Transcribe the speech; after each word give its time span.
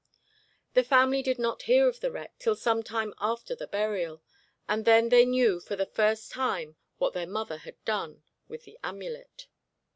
The 0.73 0.81
family 0.83 1.21
did 1.21 1.37
not 1.37 1.61
hear 1.69 1.87
of 1.87 1.99
the 1.99 2.09
wreck 2.09 2.39
till 2.39 2.55
some 2.55 2.81
time 2.81 3.13
after 3.19 3.53
the 3.55 3.67
burial, 3.67 4.23
and 4.67 4.83
then 4.83 5.09
they 5.09 5.25
knew 5.25 5.59
for 5.59 5.75
the 5.75 5.85
first 5.85 6.31
time 6.31 6.75
what 6.97 7.13
their 7.13 7.27
mother 7.27 7.57
had 7.57 7.75
done 7.85 8.23
with 8.47 8.63
the 8.63 8.79
amulet. 8.83 9.45